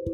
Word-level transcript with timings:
Hai 0.00 0.08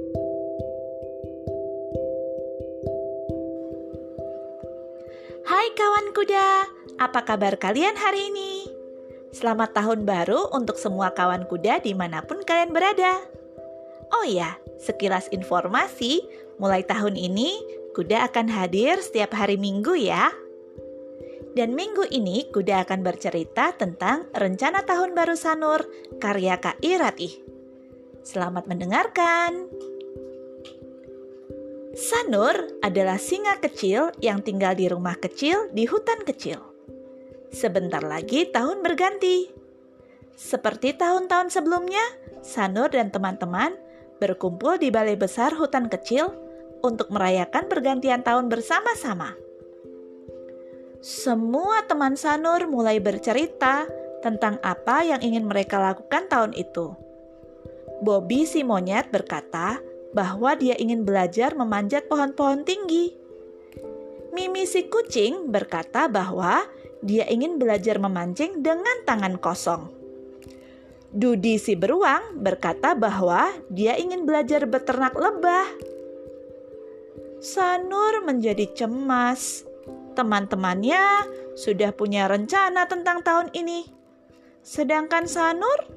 kawan 5.79 6.11
kuda, 6.11 6.49
apa 6.99 7.23
kabar 7.23 7.55
kalian 7.55 7.95
hari 7.95 8.35
ini? 8.35 8.67
Selamat 9.31 9.79
tahun 9.79 10.03
baru 10.03 10.51
untuk 10.51 10.75
semua 10.75 11.15
kawan 11.15 11.47
kuda 11.47 11.87
di 11.87 11.95
mana 11.95 12.27
pun 12.27 12.43
kalian 12.43 12.75
berada. 12.75 13.23
Oh 14.11 14.27
ya, 14.27 14.59
sekilas 14.83 15.31
informasi, 15.31 16.27
mulai 16.59 16.83
tahun 16.83 17.15
ini 17.15 17.55
kuda 17.95 18.27
akan 18.35 18.51
hadir 18.51 18.99
setiap 18.99 19.39
hari 19.39 19.55
minggu 19.55 19.95
ya. 19.95 20.35
Dan 21.55 21.79
minggu 21.79 22.11
ini 22.11 22.51
kuda 22.51 22.91
akan 22.91 23.07
bercerita 23.07 23.71
tentang 23.79 24.27
rencana 24.35 24.83
tahun 24.83 25.15
baru 25.15 25.39
Sanur 25.39 25.87
karya 26.19 26.59
Kak 26.59 26.83
Iratih. 26.83 27.46
Selamat 28.27 28.67
mendengarkan. 28.67 29.71
Sanur 31.95 32.59
adalah 32.83 33.23
singa 33.23 33.55
kecil 33.63 34.11
yang 34.19 34.43
tinggal 34.43 34.75
di 34.75 34.91
rumah 34.91 35.15
kecil 35.15 35.71
di 35.71 35.87
hutan 35.87 36.27
kecil. 36.27 36.59
Sebentar 37.55 38.03
lagi 38.03 38.51
tahun 38.51 38.83
berganti. 38.83 39.47
Seperti 40.35 40.99
tahun-tahun 40.99 41.55
sebelumnya, 41.55 42.03
Sanur 42.43 42.91
dan 42.91 43.15
teman-teman 43.15 43.79
berkumpul 44.19 44.83
di 44.83 44.91
balai 44.91 45.15
besar 45.15 45.55
hutan 45.55 45.87
kecil 45.87 46.35
untuk 46.83 47.15
merayakan 47.15 47.71
pergantian 47.71 48.27
tahun 48.27 48.51
bersama-sama. 48.51 49.39
Semua 50.99 51.87
teman 51.87 52.19
Sanur 52.19 52.67
mulai 52.67 52.99
bercerita 52.99 53.87
tentang 54.19 54.59
apa 54.67 55.07
yang 55.07 55.23
ingin 55.23 55.47
mereka 55.47 55.79
lakukan 55.79 56.27
tahun 56.27 56.59
itu. 56.59 57.06
Bobby 58.05 58.45
si 58.45 58.61
monyet 58.61 59.09
berkata 59.09 59.81
bahwa 60.13 60.53
dia 60.57 60.77
ingin 60.77 61.05
belajar 61.05 61.57
memanjat 61.57 62.09
pohon-pohon 62.09 62.65
tinggi. 62.65 63.13
Mimi 64.37 64.69
si 64.69 64.89
kucing 64.93 65.49
berkata 65.49 66.09
bahwa 66.09 66.65
dia 67.01 67.25
ingin 67.29 67.57
belajar 67.57 67.97
memancing 67.97 68.61
dengan 68.61 69.05
tangan 69.09 69.41
kosong. 69.41 69.89
Dudi 71.17 71.57
si 71.57 71.73
beruang 71.73 72.45
berkata 72.45 72.93
bahwa 72.93 73.49
dia 73.73 73.97
ingin 73.97 74.29
belajar 74.29 74.69
beternak 74.69 75.17
lebah. 75.17 75.65
Sanur 77.41 78.21
menjadi 78.29 78.69
cemas. 78.77 79.65
Teman-temannya 80.13 81.29
sudah 81.57 81.93
punya 81.97 82.29
rencana 82.29 82.85
tentang 82.89 83.25
tahun 83.25 83.49
ini. 83.57 83.89
Sedangkan 84.61 85.25
Sanur, 85.25 85.96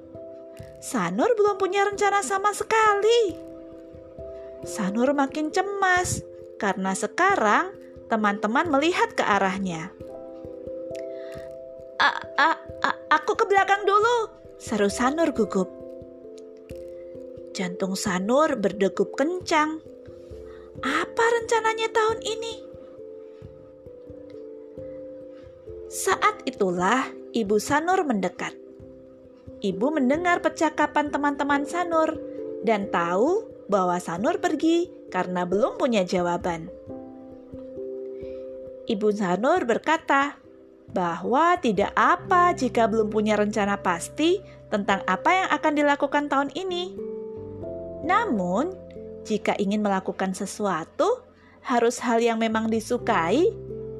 Sanur 0.79 1.35
belum 1.35 1.59
punya 1.59 1.83
rencana 1.83 2.23
sama 2.23 2.55
sekali. 2.55 3.35
Sanur 4.63 5.11
makin 5.11 5.51
cemas 5.51 6.23
karena 6.55 6.95
sekarang 6.95 7.75
teman-teman 8.07 8.71
melihat 8.71 9.11
ke 9.11 9.23
arahnya. 9.23 9.91
A 11.99 12.11
-a 12.15 12.51
-a 12.55 12.91
aku 13.11 13.35
ke 13.35 13.45
belakang 13.47 13.83
dulu, 13.83 14.31
seru 14.55 14.87
Sanur 14.87 15.35
gugup. 15.35 15.67
Jantung 17.51 17.99
Sanur 17.99 18.55
berdegup 18.55 19.19
kencang. 19.19 19.83
Apa 20.79 21.23
rencananya 21.27 21.91
tahun 21.91 22.19
ini? 22.23 22.55
Saat 25.91 26.47
itulah 26.47 27.03
ibu 27.35 27.59
Sanur 27.59 28.07
mendekat. 28.07 28.68
Ibu 29.59 29.91
mendengar 29.91 30.39
percakapan 30.39 31.11
teman-teman 31.11 31.67
Sanur 31.67 32.15
dan 32.63 32.87
tahu 32.87 33.43
bahwa 33.67 33.99
Sanur 33.99 34.39
pergi 34.39 34.87
karena 35.11 35.43
belum 35.43 35.75
punya 35.75 36.07
jawaban. 36.07 36.71
Ibu 38.89 39.07
Sanur 39.13 39.67
berkata 39.67 40.39
bahwa 40.89 41.59
tidak 41.61 41.93
apa 41.93 42.55
jika 42.57 42.89
belum 42.89 43.13
punya 43.13 43.37
rencana 43.37 43.77
pasti 43.83 44.41
tentang 44.73 45.05
apa 45.05 45.29
yang 45.29 45.49
akan 45.53 45.73
dilakukan 45.75 46.25
tahun 46.31 46.49
ini. 46.57 46.97
Namun, 48.07 48.73
jika 49.27 49.53
ingin 49.59 49.85
melakukan 49.85 50.33
sesuatu, 50.33 51.21
harus 51.61 52.01
hal 52.01 52.23
yang 52.23 52.39
memang 52.41 52.71
disukai, 52.71 53.51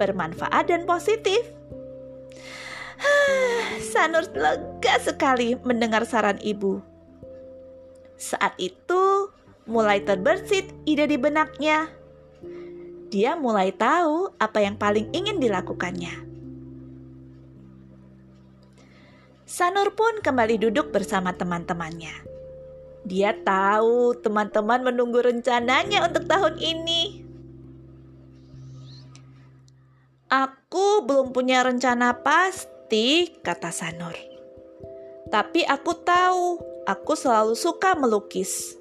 bermanfaat, 0.02 0.72
dan 0.72 0.88
positif. 0.90 1.44
Sanur 3.92 4.28
lega 4.36 4.96
sekali 5.02 5.56
mendengar 5.64 6.04
saran 6.06 6.40
ibu. 6.44 6.84
Saat 8.20 8.60
itu, 8.60 9.32
mulai 9.64 10.04
terbersit 10.04 10.68
ide 10.84 11.08
di 11.08 11.16
benaknya. 11.16 11.88
Dia 13.10 13.34
mulai 13.40 13.74
tahu 13.74 14.36
apa 14.38 14.62
yang 14.62 14.78
paling 14.78 15.10
ingin 15.16 15.42
dilakukannya. 15.42 16.30
Sanur 19.50 19.98
pun 19.98 20.22
kembali 20.22 20.62
duduk 20.62 20.94
bersama 20.94 21.34
teman-temannya. 21.34 22.14
Dia 23.02 23.34
tahu 23.34 24.14
teman-teman 24.22 24.86
menunggu 24.86 25.26
rencananya 25.26 26.06
untuk 26.06 26.30
tahun 26.30 26.62
ini. 26.62 27.26
Aku 30.30 31.02
belum 31.10 31.34
punya 31.34 31.66
rencana 31.66 32.22
pasti, 32.22 32.70
kata 33.46 33.70
Sanur. 33.70 34.18
Tapi 35.30 35.62
aku 35.64 35.94
tahu, 36.02 36.58
aku 36.90 37.14
selalu 37.14 37.54
suka 37.54 37.94
melukis. 37.94 38.76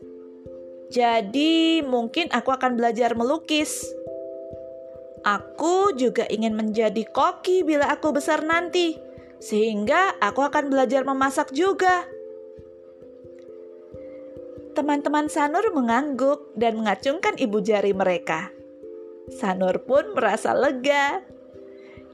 Jadi, 0.89 1.85
mungkin 1.85 2.33
aku 2.33 2.49
akan 2.49 2.81
belajar 2.81 3.13
melukis. 3.13 3.85
Aku 5.21 5.93
juga 5.93 6.25
ingin 6.33 6.57
menjadi 6.57 7.05
koki 7.13 7.61
bila 7.61 7.93
aku 7.93 8.17
besar 8.17 8.41
nanti, 8.41 8.97
sehingga 9.37 10.17
aku 10.25 10.41
akan 10.41 10.73
belajar 10.73 11.05
memasak 11.05 11.53
juga. 11.53 12.09
Teman-teman 14.73 15.29
Sanur 15.29 15.69
mengangguk 15.75 16.55
dan 16.57 16.81
mengacungkan 16.81 17.37
ibu 17.37 17.61
jari 17.61 17.93
mereka. 17.93 18.49
Sanur 19.29 19.85
pun 19.85 20.17
merasa 20.17 20.55
lega. 20.57 21.21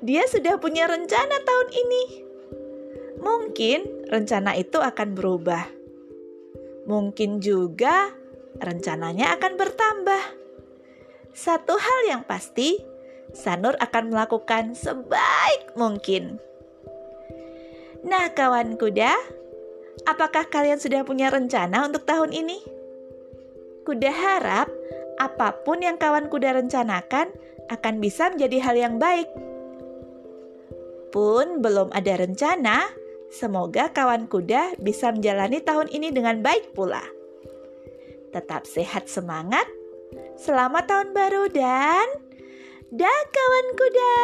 Dia 0.05 0.29
sudah 0.29 0.61
punya 0.61 0.85
rencana 0.85 1.41
tahun 1.41 1.69
ini. 1.73 2.05
Mungkin 3.25 4.05
rencana 4.13 4.53
itu 4.53 4.77
akan 4.77 5.17
berubah. 5.17 5.65
Mungkin 6.85 7.41
juga 7.41 8.13
rencananya 8.61 9.33
akan 9.41 9.53
bertambah. 9.57 10.25
Satu 11.33 11.81
hal 11.81 12.01
yang 12.13 12.23
pasti, 12.29 12.85
Sanur 13.35 13.75
akan 13.83 14.15
melakukan 14.15 14.79
sebaik 14.79 15.75
mungkin. 15.75 16.39
Nah, 18.07 18.31
kawan 18.31 18.79
kuda, 18.79 19.11
apakah 20.07 20.47
kalian 20.53 20.79
sudah 20.79 21.03
punya 21.03 21.33
rencana 21.33 21.89
untuk 21.89 22.07
tahun 22.07 22.31
ini? 22.31 22.61
Kuda 23.83 24.13
harap 24.13 24.69
apa 25.17 25.65
pun 25.67 25.81
yang 25.81 25.97
kawan 25.99 26.31
kuda 26.31 26.55
rencanakan 26.61 27.33
akan 27.73 27.95
bisa 27.99 28.31
menjadi 28.31 28.61
hal 28.61 28.77
yang 28.77 28.97
baik. 29.03 29.54
Pun 31.15 31.63
belum 31.63 31.95
ada 31.95 32.19
rencana, 32.19 32.91
semoga 33.31 33.87
kawan 33.95 34.27
kuda 34.27 34.83
bisa 34.83 35.15
menjalani 35.15 35.63
tahun 35.63 35.87
ini 35.95 36.11
dengan 36.11 36.43
baik 36.43 36.75
pula. 36.75 37.07
Tetap 38.35 38.67
sehat 38.67 39.07
semangat. 39.07 39.63
Selamat 40.35 40.91
tahun 40.91 41.15
baru 41.15 41.47
dan 41.55 42.19
dah 42.91 43.21
kawan 43.31 43.67
kuda. 43.79 44.19